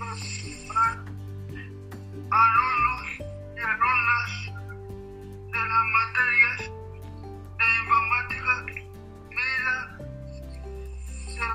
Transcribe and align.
alumnos 0.00 0.20
y 0.40 1.70
alumnos 2.30 3.18
y 3.56 3.60
alumnas 3.60 4.30
de 5.52 5.60
las 5.68 5.84
materias 5.92 6.58
de 7.58 7.66
informática 7.82 8.52
y 9.30 9.44
la, 9.64 9.76
de 11.28 11.46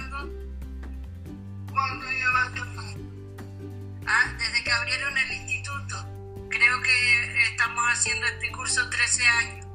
tiempo, 0.00 0.16
Fernando. 0.16 0.32
¿Cuánto 1.70 2.06
llevas 2.10 2.50
Ah, 4.06 4.32
desde 4.38 4.64
que 4.64 4.72
abrieron 4.72 5.16
el 5.16 5.32
instituto. 5.32 5.96
Creo 6.48 6.82
que 6.82 7.42
estamos 7.50 7.84
haciendo 7.92 8.26
este 8.26 8.50
curso 8.52 8.88
13 8.88 9.26
años. 9.26 9.66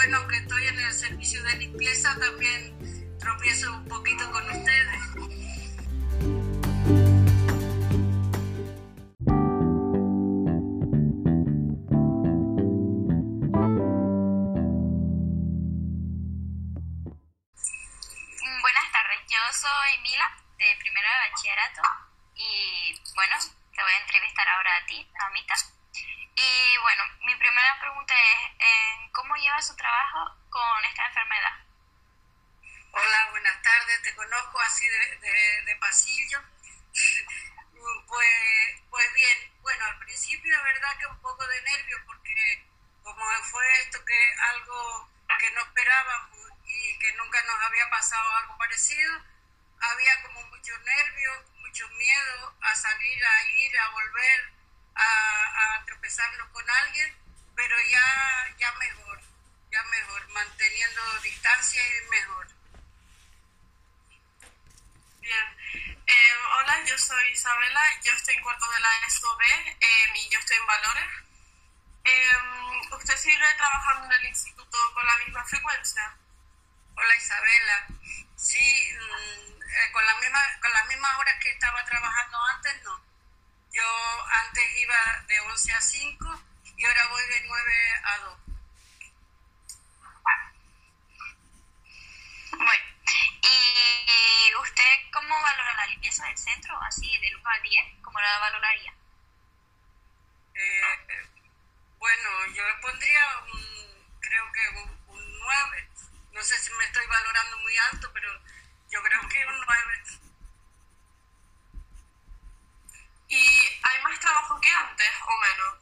Bueno, 0.00 0.16
aunque 0.16 0.38
estoy 0.38 0.66
en 0.66 0.80
el 0.80 0.92
servicio 0.94 1.42
de 1.42 1.56
limpieza, 1.56 2.16
también 2.18 3.18
tropiezo 3.18 3.70
un 3.70 3.86
poquito 3.86 4.32
con 4.32 4.42
ustedes. 4.50 5.00
Buenas 18.62 18.92
tardes, 18.92 19.20
yo 19.28 19.52
soy 19.52 19.98
Mila 20.00 20.34
de 20.56 20.76
primero 20.78 21.08
de 21.08 21.28
bachillerato 21.28 21.82
y 22.36 22.98
bueno, 23.14 23.36
te 23.74 23.82
voy 23.82 23.92
a 23.92 24.00
entrevistar 24.00 24.48
ahora 24.48 24.76
a 24.76 24.86
ti, 24.86 25.06
a 25.20 25.28
Mita. 25.28 25.54
Y 26.36 26.78
bueno, 26.78 27.02
mi 27.26 27.34
primera 27.34 27.78
pregunta 27.80 28.14
es, 28.14 28.50
eh, 28.60 29.10
¿cómo 29.12 29.34
lleva 29.36 29.60
su 29.60 29.76
trabajo 29.76 30.38
con 30.48 30.84
esta 30.88 31.06
enfermedad? 31.06 31.52
Hola, 32.92 33.28
buenas 33.30 33.60
tardes, 33.60 34.02
te 34.02 34.14
conozco 34.14 34.58
así 34.60 34.88
de, 34.88 35.16
de, 35.18 35.62
de 35.66 35.76
pasillo. 35.76 36.40
pues, 38.06 38.80
pues 38.88 39.12
bien, 39.12 39.52
bueno, 39.60 39.84
al 39.84 39.98
principio 39.98 40.56
es 40.56 40.62
verdad 40.62 40.96
que 40.98 41.06
un 41.08 41.20
poco 41.20 41.46
de 41.46 41.60
nervio 41.60 41.98
porque 42.06 42.66
como 43.02 43.22
fue 43.50 43.80
esto 43.82 44.02
que 44.04 44.34
algo 44.54 45.10
que 45.38 45.50
no 45.50 45.60
esperábamos 45.60 46.52
y 46.64 46.98
que 47.00 47.12
nunca 47.16 47.42
nos 47.42 47.60
había 47.66 47.90
pasado 47.90 48.36
algo 48.38 48.56
parecido, 48.56 49.12
había 49.80 50.22
como 50.22 50.42
mucho 50.46 50.72
nervio, 50.78 51.44
mucho 51.56 51.86
miedo 51.90 52.56
a 52.62 52.74
salir, 52.74 53.24
a 53.24 53.44
ir, 53.50 53.78
a 53.78 53.90
volver, 53.90 54.52
a, 54.94 55.74
a 55.76 55.84
tropezarnos 55.86 56.48
con 56.50 56.68
alguien, 56.68 57.16
pero 57.56 57.74
ya, 57.90 58.54
ya 58.58 58.72
mejor, 58.72 59.20
ya 59.70 59.82
mejor, 59.84 60.28
manteniendo 60.30 61.18
distancia 61.22 61.80
y 61.86 62.10
mejor. 62.10 62.48
Bien. 65.20 65.56
Eh, 66.06 66.32
hola, 66.58 66.84
yo 66.84 66.98
soy 67.10 67.32
Isabela, 67.32 67.80
yo 68.04 68.12
estoy 68.12 68.36
en 68.36 68.42
cuarto 68.42 68.70
de 68.70 68.78
la 68.78 68.88
ESO 69.08 69.36
B 69.36 69.44
eh, 69.80 70.12
y 70.14 70.28
yo 70.28 70.38
estoy 70.38 70.56
en 70.58 70.66
Valores. 70.66 71.10
Eh, 72.04 72.36
¿Usted 72.92 73.16
sigue 73.16 73.54
trabajando 73.56 74.06
en 74.06 74.12
el 74.20 74.26
instituto 74.26 74.78
con 74.94 75.04
la 75.04 75.16
misma 75.18 75.44
frecuencia? 75.44 76.16
Hola 76.94 77.16
Isabela, 77.16 77.86
sí, 78.36 78.92
mm, 78.94 79.60
eh, 79.60 79.92
con, 79.92 80.06
la 80.06 80.14
misma, 80.20 80.40
con 80.60 80.72
las 80.72 80.86
mismas 80.86 81.18
horas 81.18 81.34
que 81.42 81.50
estaba 81.50 81.84
trabajando 81.84 82.38
antes, 82.54 82.82
no. 82.84 83.02
Yo 83.72 84.26
antes 84.44 84.64
iba 84.76 85.24
de 85.26 85.40
11 85.40 85.72
a 85.72 85.80
5 85.80 86.42
y 86.76 86.86
ahora 86.86 87.08
voy 87.08 87.22
de 87.24 87.40
9 87.44 87.74
a 88.04 88.18
2. 88.18 88.38
Bueno, 92.52 92.84
¿y 93.42 94.54
usted 94.62 95.10
cómo 95.12 95.40
valora 95.40 95.74
la 95.74 95.86
limpieza 95.86 96.26
del 96.26 96.38
centro? 96.38 96.78
Así, 96.82 97.18
del 97.18 97.36
1 97.36 97.50
al 98.20 98.20
10, 98.20 98.20
¿cómo 98.20 98.26
la 98.26 98.38
valoraría? 98.38 98.94
Eh, 100.54 101.28
bueno, 101.98 102.46
yo 102.54 102.66
le 102.66 102.74
pondría 102.74 103.38
un, 103.52 104.20
creo 104.20 104.52
que 104.52 104.68
un, 104.80 105.16
un 105.16 105.38
9. 105.40 105.88
No 106.32 106.42
sé 106.42 106.58
si 106.58 106.72
me 106.74 106.84
estoy 106.84 107.06
valorando 107.06 107.58
muy 107.58 107.76
alto, 107.92 108.10
pero 108.12 108.30
yo 108.90 109.02
creo 109.02 109.28
que 109.28 109.46
un 109.46 109.60
9. 109.60 110.02
¿Y 113.28 113.80
hay 113.82 114.02
más 114.02 114.18
trabajo 114.20 114.60
que 114.60 114.70
antes 114.70 115.10
o 115.26 115.38
menos? 115.38 115.78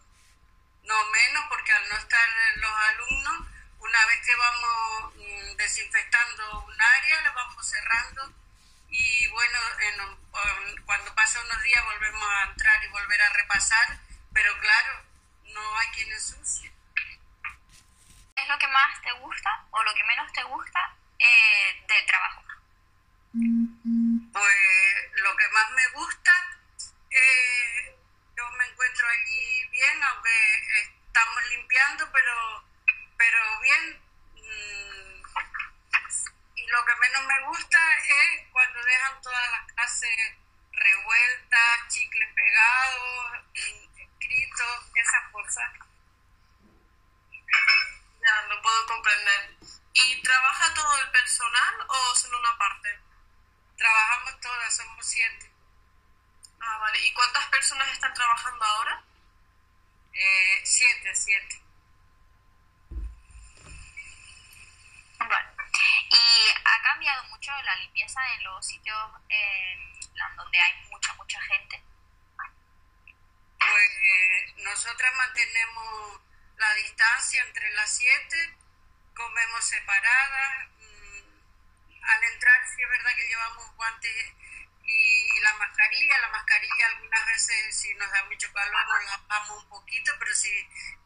No 0.85 1.11
menos 1.11 1.44
porque 1.49 1.73
al 1.73 1.88
no 1.88 1.96
estar 1.96 2.29
los 2.56 2.73
alumnos, 2.73 3.46
una 3.79 4.06
vez 4.06 4.26
que 4.26 4.37
vamos 4.37 5.14
mm, 5.14 5.56
desinfectando 5.56 6.64
un 6.64 6.81
área, 6.81 7.23
la 7.23 7.31
vamos 7.32 7.67
cerrando 7.67 8.35
y 8.88 9.26
bueno, 9.29 9.58
en 9.81 10.00
un- 10.00 10.19
en- 10.76 10.82
cuando 10.85 11.14
pasan 11.14 11.44
unos 11.46 11.62
días 11.62 11.85
volvemos 11.85 12.23
a 12.29 12.43
entrar 12.44 12.85
y 12.85 12.88
volver 12.88 13.20
a 13.23 13.32
repasar, 13.35 13.99
pero 14.32 14.56
claro, 14.58 15.02
no 15.44 15.79
hay 15.79 15.88
quien 15.88 16.11
ensucie. 16.12 16.73
¿Qué 16.94 18.43
es 18.43 18.49
lo 18.49 18.58
que 18.58 18.69
más 18.69 19.02
te 19.02 19.12
gusta 19.12 19.64
o 19.70 19.82
lo 19.82 19.94
que 19.94 20.05
menos 20.05 20.32
te 20.32 20.43
gusta 20.44 20.96
eh, 21.19 21.85
del 21.88 22.06
trabajo? 22.06 22.43
Pues 24.32 25.12
lo 25.23 25.37
que 25.37 25.49
más 25.49 25.70
me 25.73 25.87
gusta, 25.88 26.32
eh, 27.11 27.96
yo 28.37 28.50
me 28.52 28.64
encuentro 28.67 29.06
allí 29.08 29.69
bien, 29.70 30.02
aunque 30.05 30.88
estamos 31.06 31.44
limpiando, 31.50 32.11
pero, 32.12 32.64
pero 33.17 33.61
bien. 33.61 34.02
mm, 34.35 35.23
y 36.55 36.67
lo 36.69 36.85
que 36.85 36.94
menos 36.96 37.25
me 37.26 37.40
gusta 37.46 37.79
es 37.99 38.46
cuando 38.52 38.82
dejan 38.85 39.20
todas 39.23 39.50
las 39.50 39.73
clases 39.73 40.37
revueltas, 40.73 41.88
chicles 41.88 42.28
pegados, 42.35 43.32
mm, 43.55 43.99
escritos, 44.00 44.90
esas 44.94 45.32
cosas. 45.32 45.70
Ya, 48.20 48.43
lo 48.49 48.62
puedo 48.62 48.87
comprender. 48.87 49.56
¿Y 49.94 50.23
trabaja 50.23 50.75
todo 50.75 50.99
el 50.99 51.11
personal 51.11 51.75
o 51.88 52.14
solo 52.14 52.38
una 52.38 52.56
parte? 52.58 52.99
Trabajamos 53.76 54.27
todas, 54.40 54.76
somos 54.76 55.06
siete. 55.06 55.50
Ah, 56.61 56.79
vale. 56.79 56.99
¿Y 57.06 57.12
cuántas 57.12 57.46
personas 57.46 57.88
están 57.88 58.12
trabajando 58.14 58.64
ahora? 58.64 59.02
Eh, 60.12 60.61
siete, 60.64 61.14
siete. 61.14 61.62
Bueno, 65.19 65.50
¿y 66.11 66.49
ha 66.64 66.82
cambiado 66.82 67.25
mucho 67.25 67.50
la 67.62 67.76
limpieza 67.76 68.20
en 68.35 68.44
los 68.44 68.67
sitios 68.67 69.11
plan 70.14 70.37
donde 70.37 70.58
hay 70.58 70.75
mucha, 70.90 71.14
mucha 71.14 71.40
gente? 71.43 71.82
Pues 73.58 73.90
eh, 73.90 74.55
nosotras 74.58 75.14
mantenemos 75.14 76.20
la 76.56 76.75
distancia 76.75 77.43
entre 77.43 77.70
las 77.73 77.96
siete, 77.96 78.56
comemos 79.14 79.64
separadas. 79.64 80.69
Al 82.03 82.25
entrar 82.25 82.61
sí 82.75 82.83
es 82.83 82.89
verdad 82.89 83.15
que 83.17 83.29
llevamos 83.29 83.75
guantes 83.77 84.33
y, 84.85 84.93
y 85.37 85.41
la 85.41 85.53
mascarilla. 85.55 86.19
La 86.19 86.29
mascarilla 86.31 86.87
algunas 86.87 87.27
veces 87.27 87.77
si 87.81 87.95
nos 87.95 88.11
da 88.11 88.25
mucho 88.25 88.53
calor 88.53 88.87
nos 88.89 89.05
la 89.05 89.17
bajamos 89.29 89.62
un 89.65 89.69
poquito, 89.69 90.12
pero 90.19 90.35
si 90.35 90.50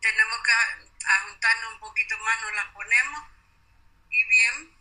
tenemos 0.01 0.43
que 0.43 0.53
a- 0.53 1.17
ajuntarnos 1.19 1.73
un 1.75 1.81
poquito 1.81 2.19
más 2.19 2.41
nos 2.43 2.53
las 2.55 2.67
ponemos. 2.67 3.29
Y 4.11 4.25
bien, 4.25 4.77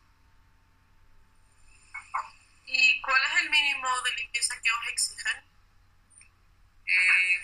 ¿Y 2.66 3.02
cuál 3.02 3.22
es 3.24 3.42
el 3.42 3.50
mínimo 3.50 4.02
de 4.02 4.12
limpieza 4.13 4.56
que 4.62 4.72
os 4.72 4.88
exigen? 4.88 5.44
Eh, 6.86 7.38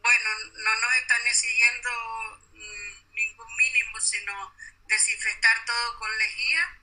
bueno, 0.00 0.28
no 0.54 0.74
nos 0.76 0.94
están 0.96 1.26
exigiendo 1.26 2.40
mm, 2.52 3.14
ningún 3.14 3.56
mínimo, 3.56 4.00
sino 4.00 4.54
desinfectar 4.86 5.64
todo 5.64 5.98
con 5.98 6.18
lejía 6.18 6.78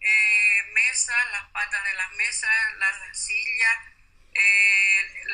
eh, 0.00 0.62
mesas, 0.72 1.30
las 1.32 1.48
patas 1.50 1.84
de 1.84 1.94
las 1.94 2.12
mesas, 2.12 2.74
las 2.78 3.18
sillas, 3.18 3.78
eh, 4.34 5.24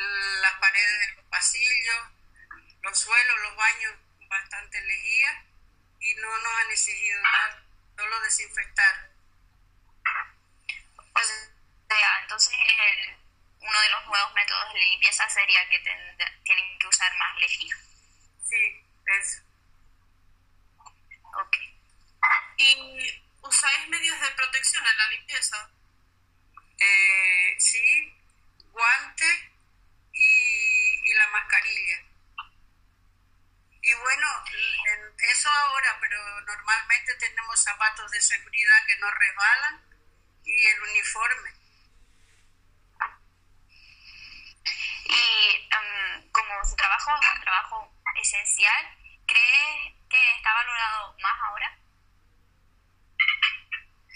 las 0.41 0.53
paredes 0.53 0.99
de 0.99 1.15
los 1.15 1.25
pasillos, 1.25 2.07
los 2.81 2.99
suelos, 2.99 3.39
los 3.41 3.55
baños, 3.55 3.93
bastante 4.29 4.81
lejía 4.81 5.45
y 5.99 6.15
no 6.15 6.37
nos 6.37 6.53
han 6.59 6.71
exigido 6.71 7.21
nada, 7.21 7.63
solo 7.97 8.19
desinfectar. 8.21 9.11
O 11.15 11.23
sea, 11.23 12.19
entonces 12.21 12.55
uno 13.59 13.81
de 13.81 13.89
los 13.89 14.05
nuevos 14.07 14.33
métodos 14.33 14.73
de 14.73 14.79
limpieza 14.79 15.29
sería 15.29 15.69
que 15.69 15.79
tienen 16.43 16.79
que 16.79 16.87
usar 16.87 17.15
más 17.17 17.37
lejía. 17.37 17.75
Sí, 18.43 18.85
eso. 19.05 19.41
Ok. 21.35 21.57
¿Y 22.57 23.23
usáis 23.43 23.87
medios 23.89 24.19
de 24.19 24.31
protección 24.31 24.85
en 24.85 24.97
la 24.97 25.07
limpieza? 25.09 25.69
Eh, 26.79 27.55
sí, 27.59 28.13
guante 28.71 29.53
y, 30.13 31.13
la 31.13 31.27
mascarilla. 31.27 31.97
Y 33.81 33.93
bueno, 33.95 34.27
eso 35.29 35.49
ahora, 35.49 35.97
pero 36.01 36.41
normalmente 36.41 37.15
tenemos 37.15 37.61
zapatos 37.61 38.09
de 38.11 38.21
seguridad 38.21 38.85
que 38.87 38.97
no 38.97 39.11
resbalan 39.11 39.81
y 40.43 40.65
el 40.65 40.81
uniforme. 40.81 41.51
Y 45.05 45.69
um, 45.77 46.31
como 46.31 46.65
su 46.65 46.75
trabajo 46.75 47.11
es 47.21 47.35
un 47.35 47.41
trabajo 47.41 47.93
esencial, 48.21 48.97
¿cree 49.27 49.95
que 50.09 50.35
está 50.35 50.53
valorado 50.53 51.15
más 51.21 51.41
ahora? 51.43 51.77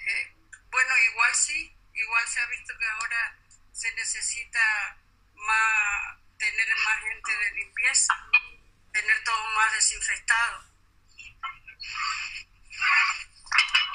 Eh, 0.07 0.33
bueno, 0.71 0.97
igual 1.11 1.35
sí, 1.35 1.75
igual 1.93 2.27
se 2.27 2.39
ha 2.39 2.45
visto 2.47 2.73
que 2.77 2.87
ahora 2.87 3.37
se 3.71 3.91
necesita 3.93 4.97
más 5.33 6.17
tener 6.37 6.67
más 6.85 7.01
gente 7.01 7.31
de 7.31 7.51
limpieza, 7.51 8.13
tener 8.91 9.23
todo 9.23 9.47
más 9.55 9.73
desinfectado. 9.73 10.63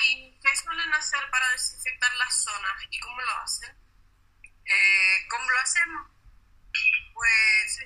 ¿Y 0.05 0.39
qué 0.41 0.57
suelen 0.57 0.95
hacer 0.95 1.31
para 1.31 1.49
desinfectar 1.51 2.13
las 2.15 2.35
zonas 2.43 2.83
y 2.91 2.99
cómo 3.01 3.21
lo 3.21 3.37
hacen? 3.39 3.77
Eh, 4.65 5.27
¿Cómo 5.29 5.51
lo 5.51 5.59
hacemos? 5.61 6.11
Pues 7.15 7.79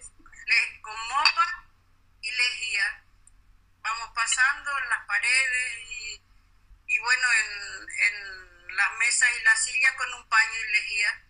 con 0.83 1.09
mopa 1.09 1.65
y 2.23 2.31
lejía. 2.31 3.05
Vamos 3.83 4.11
pasando 4.15 4.79
en 4.79 4.89
las 4.89 5.07
paredes 5.07 5.91
y, 5.91 6.23
y 6.87 6.99
bueno, 6.99 7.29
en, 7.33 7.89
en 8.01 8.66
las 8.77 8.93
mesas 8.99 9.29
y 9.41 9.45
las 9.45 9.65
sillas 9.65 9.95
con 9.95 10.13
un 10.15 10.29
paño 10.29 10.61
y 10.69 10.73
lejía 10.73 11.23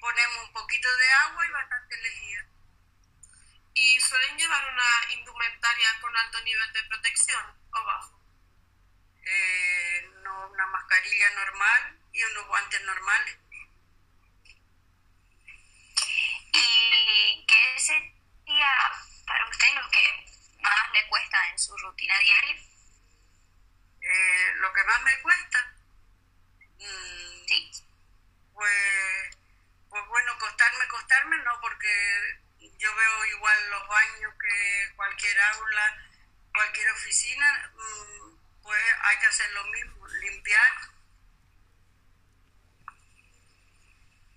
ponemos 0.00 0.44
un 0.46 0.52
poquito 0.52 0.88
de 0.96 1.08
agua 1.12 1.46
y 1.46 1.50
bastante 1.50 1.96
lejía. 1.96 2.46
¿Y 3.74 4.00
suelen 4.00 4.36
llevar 4.36 4.64
una 4.72 5.14
indumentaria 5.14 5.88
con 6.00 6.16
alto 6.16 6.42
nivel 6.42 6.72
de 6.72 6.82
protección 6.84 7.44
o 7.72 7.84
bajo? 7.84 8.20
Eh, 9.24 10.10
no, 10.22 10.48
una 10.48 10.66
mascarilla 10.66 11.30
normal 11.30 11.98
y 12.12 12.22
unos 12.24 12.46
guantes 12.46 12.82
normales. 12.82 13.38
¿Y 16.52 17.46
qué 17.46 17.78
sería 17.78 18.72
para 19.26 19.48
usted 19.48 19.74
lo 19.74 19.90
que 19.90 20.26
más 20.60 20.92
le 20.92 21.06
cuesta 21.08 21.48
en 21.50 21.58
su 21.58 21.76
rutina 21.76 22.18
diaria? 22.18 22.56
Eh, 24.02 24.52
lo 24.56 24.72
que 24.72 24.84
más 24.84 25.02
me 25.02 25.20
cuesta, 25.22 25.74
mm, 26.80 27.46
sí. 27.46 27.70
pues 28.54 29.36
pues 29.90 30.06
bueno, 30.06 30.38
costarme, 30.38 30.86
costarme 30.88 31.36
no, 31.38 31.60
porque 31.60 32.40
yo 32.78 32.94
veo 32.94 33.24
igual 33.36 33.70
los 33.70 33.88
baños 33.88 34.32
que 34.40 34.94
cualquier 34.94 35.40
aula, 35.40 35.98
cualquier 36.54 36.90
oficina, 36.92 37.72
mm, 37.74 38.62
pues 38.62 38.80
hay 39.02 39.18
que 39.18 39.26
hacer 39.26 39.50
lo 39.52 39.64
mismo, 39.64 40.06
limpiar. 40.06 40.72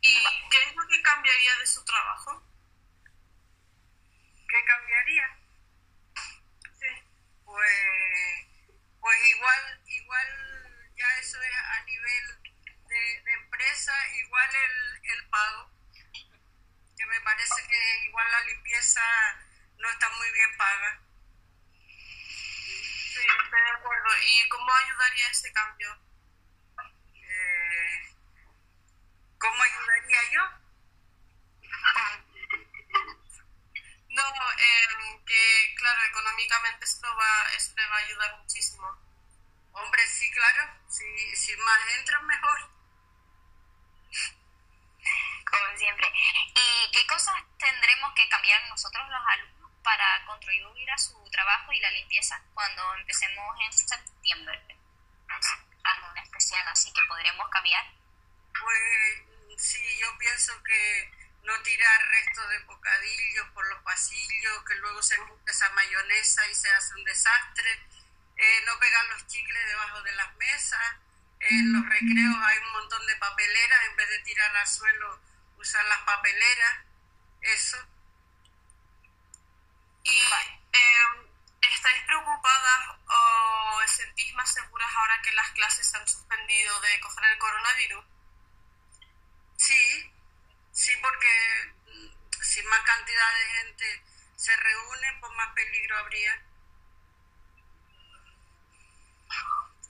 ¿Y 0.01 0.23
qué 0.49 0.63
es 0.63 0.75
lo 0.75 0.87
que 0.87 1.01
cambiaría 1.03 1.55
de 1.59 1.67
su 1.67 1.85
trabajo? 1.85 2.43
¿Qué 4.49 4.65
cambiaría? 4.65 5.39
Sí. 6.79 6.87
Pues, 7.45 8.47
pues 8.99 9.17
igual, 9.35 9.81
igual 9.85 10.42
eso 11.33 11.41
es 11.41 11.55
a 11.55 11.81
nivel 11.85 12.43
de, 12.87 13.33
empresa, 13.33 13.91
igual 14.17 14.49
el, 14.55 15.09
el 15.09 15.29
pago, 15.29 15.71
que 16.95 17.05
me 17.07 17.21
parece 17.21 17.67
que 17.67 18.05
igual 18.05 18.29
la 18.29 18.41
limpieza 18.41 19.01
no 19.79 19.89
está 19.89 20.09
muy 20.09 20.31
bien 20.31 20.57
paga. 20.57 21.01
Sí, 21.73 23.19
estoy 23.45 23.61
de 23.61 23.71
acuerdo. 23.71 24.09
¿Y 24.21 24.47
cómo 24.49 24.71
ayudaría 24.73 25.29
ese 25.29 25.51
cambio? 25.53 25.97
Eh, 27.15 28.15
¿Cómo 29.39 29.63
ayudaría 29.63 30.31
yo? 30.33 30.41
No, 34.09 34.21
eh, 34.21 35.23
que 35.25 35.75
claro, 35.77 36.03
económicamente 36.03 36.85
esto 36.85 37.07
va, 37.15 37.53
esto 37.55 37.81
va 37.89 37.95
a 37.95 38.05
ayudar 38.05 38.37
muchísimo. 38.37 38.87
Hombre, 39.73 40.05
sí, 40.05 40.12
claro, 40.12 40.12
si, 41.17 41.35
si 41.35 41.55
más 41.57 41.79
entran, 41.97 42.25
mejor 42.25 42.73
como 45.53 45.77
siempre. 45.77 46.11
¿Y 46.55 46.91
qué 46.91 47.07
cosas 47.07 47.35
tendremos 47.59 48.13
que 48.15 48.27
cambiar 48.29 48.61
nosotros 48.69 49.07
los 49.09 49.21
alumnos 49.27 49.71
para 49.83 50.25
contribuir 50.25 50.89
a 50.91 50.97
su 50.97 51.13
trabajo 51.31 51.71
y 51.71 51.79
la 51.79 51.91
limpieza 51.91 52.41
cuando 52.53 52.95
empecemos 52.95 53.55
en 53.65 53.73
septiembre? 53.73 54.79
Algo 55.83 56.07
especial 56.15 56.67
así 56.67 56.91
que 56.91 57.01
podremos 57.07 57.47
cambiar. 57.49 57.85
Pues 58.59 59.61
sí, 59.61 59.99
yo 59.99 60.17
pienso 60.17 60.53
que 60.63 61.11
no 61.43 61.61
tirar 61.61 62.01
restos 62.07 62.49
de 62.49 62.59
bocadillos 62.59 63.47
por 63.49 63.67
los 63.67 63.81
pasillos, 63.83 64.63
que 64.65 64.75
luego 64.75 65.03
se 65.03 65.17
junta 65.17 65.51
esa 65.51 65.69
mayonesa 65.71 66.47
y 66.47 66.55
se 66.55 66.71
hace 66.71 66.93
un 66.95 67.03
desastre, 67.03 67.85
eh, 68.37 68.63
no 68.65 68.79
pegar 68.79 69.05
los 69.07 69.27
chicles 69.27 69.67
debajo 69.67 70.01
de 70.03 70.11
las 70.13 70.33
mesas, 70.35 70.95
en 71.49 71.73
los 71.73 71.83
recreos 71.89 72.35
hay 72.43 72.57
un 72.57 72.71
montón 72.71 73.05
de 73.05 73.15
papeleras, 73.17 73.79
en 73.89 73.95
vez 73.95 74.09
de 74.09 74.19
tirar 74.19 74.55
al 74.55 74.67
suelo, 74.67 75.19
usar 75.57 75.85
las 75.85 75.99
papeleras, 76.01 76.85
eso. 77.41 77.77
¿Y 80.03 80.19
em, 80.73 81.27
estáis 81.61 82.03
preocupadas 82.03 82.97
o 83.07 83.87
sentís 83.87 84.33
más 84.35 84.53
seguras 84.53 84.89
ahora 84.95 85.21
que 85.21 85.31
las 85.33 85.49
clases 85.51 85.89
se 85.89 85.97
han 85.97 86.07
suspendido 86.07 86.79
de 86.81 86.99
coger 86.99 87.25
el 87.25 87.37
coronavirus? 87.39 88.05
Sí, 89.57 90.13
sí, 90.71 90.91
porque 91.01 91.73
mm, 91.87 92.41
si 92.41 92.63
más 92.63 92.81
cantidad 92.81 93.33
de 93.33 93.45
gente 93.57 94.03
se 94.35 94.55
reúne, 94.55 95.17
pues 95.19 95.31
más 95.33 95.53
peligro 95.53 95.97
habría. 95.97 96.41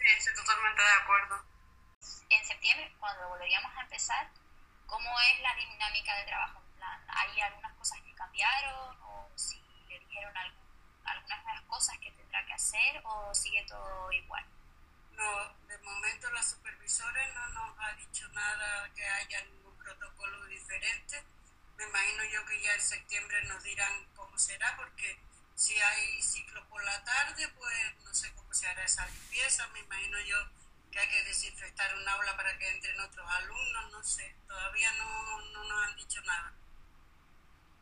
Sí, 0.04 0.10
estoy 0.10 0.34
totalmente 0.34 0.82
de 0.82 0.92
acuerdo. 1.02 1.46
En 2.30 2.46
septiembre, 2.46 2.94
cuando 3.00 3.30
volveríamos 3.30 3.72
a 3.78 3.82
empezar, 3.84 4.30
¿cómo 4.86 5.10
es 5.32 5.40
la 5.40 5.56
dinámica 5.56 6.18
de 6.18 6.26
trabajo? 6.26 6.60
En 6.60 6.76
plan, 6.76 7.06
¿Hay 7.08 7.40
algunas 7.40 7.74
cosas 7.76 8.02
que 8.02 8.14
cambiaron 8.14 9.02
o 9.02 9.32
si 9.36 9.62
le 9.88 10.00
dijeron 10.00 10.36
algunas 11.06 11.44
nuevas 11.46 11.62
cosas 11.68 11.98
que 12.00 12.12
tendrá 12.12 12.46
que 12.46 12.52
hacer 12.52 13.02
o 13.06 13.34
sigue 13.34 13.66
todo 13.66 14.12
igual? 14.12 14.46
No, 15.12 15.54
de 15.68 15.78
momento 15.78 16.30
la 16.32 16.44
supervisora 16.44 17.26
no 17.36 17.48
nos 17.50 17.80
ha 17.80 17.94
dicho 17.94 18.28
nada 18.34 18.92
que 18.94 19.08
haya 19.08 19.42
ningún 19.46 19.78
protocolo 19.78 20.46
diferente. 20.48 21.24
Me 21.78 21.86
imagino 21.86 22.26
yo 22.26 22.46
que 22.46 22.62
ya 22.62 22.74
en 22.74 22.82
septiembre 22.82 23.42
nos 23.46 23.64
dirán 23.64 24.06
cómo 24.18 24.38
será, 24.38 24.76
porque 24.76 25.18
si 25.56 25.78
hay 25.80 26.22
ciclo 26.22 26.68
por 26.70 26.84
la 26.84 27.04
tarde, 27.04 27.48
pues 27.50 27.76
no 28.04 28.14
sé 28.14 28.34
cómo 28.36 28.54
se 28.54 28.68
hará 28.68 28.84
esa 28.84 29.08
limpieza. 29.08 29.68
Me 29.70 29.80
imagino 29.80 30.20
yo 30.22 30.38
que 30.92 31.00
hay 31.00 31.08
que 31.08 31.24
desinfectar 31.24 31.96
un 31.96 32.08
aula 32.08 32.36
para 32.38 32.58
que 32.58 32.70
entren 32.70 33.00
otros 33.00 33.28
alumnos, 33.30 33.92
no 33.92 34.04
sé, 34.04 34.36
todavía 34.48 34.92
no, 34.94 35.42
no 35.52 35.64
nos 35.64 35.88
han 35.88 35.96
dicho 35.96 36.22
nada. 36.22 36.54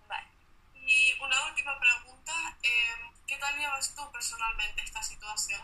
Vale. 0.07 0.27
Y 0.75 1.13
una 1.19 1.45
última 1.47 1.77
pregunta, 1.79 2.57
eh, 2.63 2.95
¿qué 3.27 3.37
tal 3.37 3.57
llevas 3.57 3.93
tú 3.95 4.11
personalmente 4.11 4.81
esta 4.83 5.03
situación? 5.03 5.61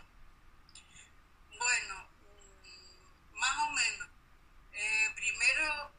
Bueno, 1.58 2.08
mm, 2.62 3.38
más 3.38 3.58
o 3.66 3.70
menos. 3.70 4.08
Eh, 4.72 5.12
primero, 5.16 5.90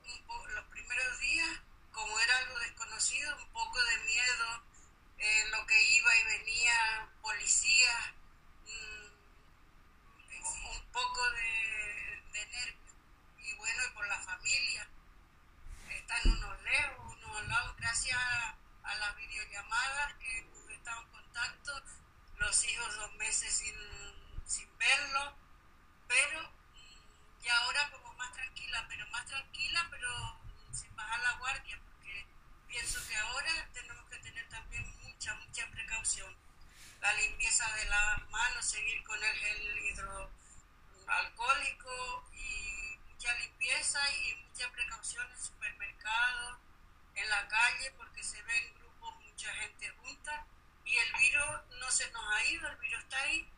los 0.54 0.66
primeros 0.66 1.20
días, 1.20 1.50
como 1.92 2.20
era 2.20 2.38
algo 2.38 2.60
desconocido, 2.60 3.36
un 3.38 3.52
poco 3.52 3.82
de 3.82 3.98
miedo, 4.06 4.64
eh, 5.18 5.46
lo 5.52 5.66
que 5.66 5.84
iba 5.96 6.16
y 6.16 6.24
venía, 6.24 7.10
policías, 7.22 8.14
mm, 8.66 9.10
un 10.72 10.92
poco 10.92 11.32
de, 11.32 12.24
de 12.32 12.46
nervios 12.48 12.90
familia. 14.40 14.88
Están 15.90 16.32
unos 16.32 16.62
lejos, 16.64 17.16
unos 17.16 17.38
al 17.38 17.50
lado, 17.50 17.76
gracias 17.78 18.18
a 18.18 18.96
las 18.96 19.16
videollamadas 19.16 20.14
que 20.16 20.40
hemos 20.40 20.70
estado 20.70 21.02
en 21.02 21.08
contacto, 21.10 21.84
los 22.38 22.56
meses 23.30 23.54
sin, 23.54 23.78
sin 24.44 24.68
verlo, 24.80 25.36
pero 26.08 26.52
y 27.44 27.48
ahora 27.48 27.92
como 27.92 28.12
más 28.14 28.34
tranquila, 28.34 28.84
pero 28.90 29.08
más 29.10 29.24
tranquila, 29.28 29.88
pero 29.92 30.40
sin 30.72 30.96
bajar 30.96 31.20
la 31.20 31.34
guardia, 31.34 31.80
porque 31.86 32.26
pienso 32.68 33.00
que 33.08 33.16
ahora 33.16 33.70
tenemos 33.72 34.10
que 34.10 34.18
tener 34.18 34.50
también 34.50 34.84
mucha, 35.04 35.36
mucha 35.36 35.70
precaución. 35.70 36.36
La 37.02 37.14
limpieza 37.14 37.72
de 37.76 37.86
las 37.86 38.28
manos, 38.32 38.66
seguir 38.66 39.04
con 39.04 39.24
el 39.24 39.38
gel 39.38 39.78
hidroalcohólico 41.06 42.26
y 42.34 42.98
mucha 43.12 43.32
limpieza 43.36 44.00
y 44.12 44.34
mucha 44.44 44.72
precaución 44.72 45.32
en 45.32 45.40
supermercados, 45.40 46.58
en 47.14 47.30
la 47.30 47.48
calle, 47.48 47.92
porque 47.92 48.24
se 48.24 48.42
ven 48.42 48.74
grupos, 48.74 49.14
mucha 49.22 49.54
gente 49.54 49.88
junta 50.02 50.48
y 50.90 50.98
el 50.98 51.14
virus 51.14 51.80
no 51.80 51.92
se 51.92 52.10
nos 52.12 52.24
ha 52.34 52.46
ido, 52.46 52.68
el 52.68 52.78
virus 52.78 53.00
está 53.04 53.22
ahí. 53.22 53.50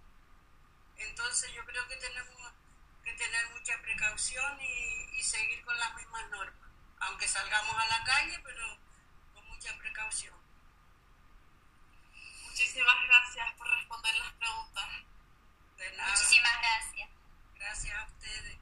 Entonces 0.97 1.51
yo 1.53 1.65
creo 1.65 1.87
que 1.87 1.95
tenemos 1.95 2.53
que 3.03 3.13
tener 3.13 3.49
mucha 3.49 3.81
precaución 3.81 4.61
y, 4.61 5.19
y 5.19 5.23
seguir 5.23 5.63
con 5.65 5.77
las 5.79 5.95
mismas 5.95 6.29
normas 6.29 6.61
aunque 7.01 7.27
salgamos 7.27 7.75
a 7.75 7.85
la 7.87 8.03
calle, 8.03 8.39
pero 8.43 8.77
con 9.33 9.47
mucha 9.47 9.75
precaución. 9.77 10.35
Muchísimas 12.45 12.95
gracias 13.07 13.53
por 13.57 13.67
responder 13.67 14.15
las 14.17 14.33
preguntas. 14.33 14.89
De 15.77 15.91
nada. 15.97 16.11
Muchísimas 16.11 16.57
gracias. 16.59 17.09
Gracias 17.55 17.97
a 17.97 18.05
ustedes. 18.05 18.57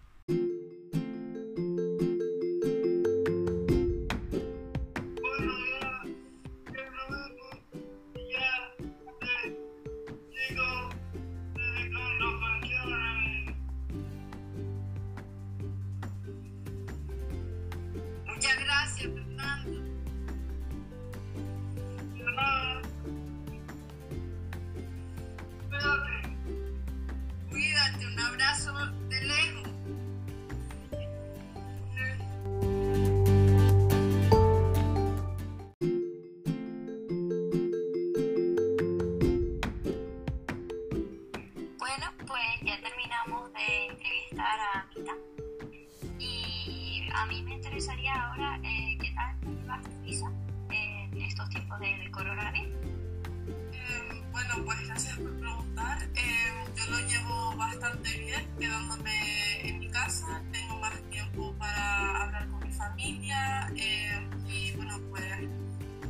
Eh, 63.75 64.29
y, 64.47 64.71
bueno, 64.75 64.99
pues 65.09 65.23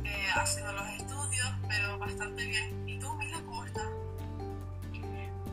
eh, 0.04 0.26
haciendo 0.34 0.72
los 0.72 0.86
estudios, 0.88 1.48
pero 1.68 1.98
bastante 1.98 2.44
bien. 2.44 2.88
¿Y 2.88 2.98
tú, 2.98 3.12
Mila, 3.14 3.38
cómo 3.46 3.64
estás? 3.64 3.86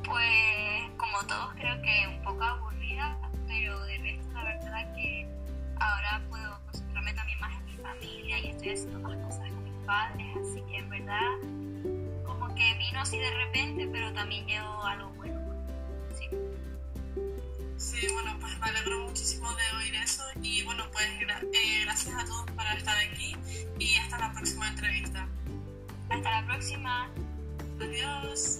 Pues 0.03 0.91
como 0.97 1.23
todos 1.27 1.53
creo 1.55 1.81
que 1.81 2.07
un 2.07 2.23
poco 2.23 2.43
aburrida, 2.43 3.17
pero 3.47 3.79
de 3.85 3.97
resto 3.97 4.27
la 4.33 4.43
verdad 4.43 4.95
que 4.95 5.27
ahora 5.79 6.21
puedo 6.29 6.59
concentrarme 6.65 7.13
también 7.13 7.39
más 7.39 7.53
en 7.55 7.65
mi 7.65 7.73
familia 7.73 8.39
y 8.39 8.47
estoy 8.47 8.69
haciendo 8.71 8.99
más 8.99 9.17
cosas 9.25 9.49
con 9.49 9.63
mis 9.63 9.85
padres, 9.85 10.27
así 10.41 10.61
que 10.67 10.77
en 10.77 10.89
verdad 10.89 12.25
como 12.25 12.53
que 12.55 12.73
vino 12.77 12.99
así 12.99 13.17
de 13.17 13.31
repente, 13.31 13.89
pero 13.91 14.13
también 14.13 14.45
llegó 14.47 14.83
algo 14.83 15.09
bueno. 15.17 15.36
Sí, 17.99 18.07
bueno, 18.13 18.37
pues 18.39 18.57
me 18.59 18.67
alegro 18.67 19.07
muchísimo 19.07 19.47
de 19.55 19.77
oír 19.77 19.95
eso 19.95 20.23
y, 20.41 20.63
bueno, 20.63 20.83
pues 20.91 21.05
gra- 21.19 21.41
eh, 21.53 21.81
gracias 21.83 22.13
a 22.15 22.25
todos 22.25 22.45
por 22.51 22.65
estar 22.77 22.95
aquí 22.97 23.35
y 23.79 23.95
hasta 23.95 24.19
la 24.19 24.31
próxima 24.33 24.67
entrevista. 24.69 25.27
Hasta 26.09 26.41
la 26.41 26.45
próxima. 26.45 27.09
Adiós. 27.81 28.59